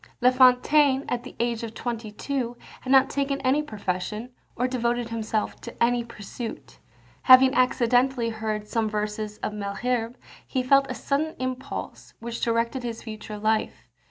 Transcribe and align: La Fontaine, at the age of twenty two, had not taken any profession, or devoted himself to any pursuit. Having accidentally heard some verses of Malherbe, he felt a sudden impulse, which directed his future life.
La 0.19 0.31
Fontaine, 0.31 1.05
at 1.09 1.21
the 1.21 1.35
age 1.39 1.61
of 1.61 1.75
twenty 1.75 2.11
two, 2.11 2.57
had 2.79 2.91
not 2.91 3.07
taken 3.07 3.39
any 3.41 3.61
profession, 3.61 4.31
or 4.55 4.67
devoted 4.67 5.09
himself 5.09 5.61
to 5.61 5.77
any 5.83 6.03
pursuit. 6.03 6.79
Having 7.21 7.53
accidentally 7.53 8.29
heard 8.29 8.67
some 8.67 8.89
verses 8.89 9.37
of 9.43 9.53
Malherbe, 9.53 10.15
he 10.47 10.63
felt 10.63 10.89
a 10.89 10.95
sudden 10.95 11.35
impulse, 11.37 12.15
which 12.19 12.41
directed 12.41 12.81
his 12.81 13.03
future 13.03 13.37
life. 13.37 13.87